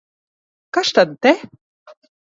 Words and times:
Kas 0.77 0.89
tad 0.95 1.11
te? 1.21 1.33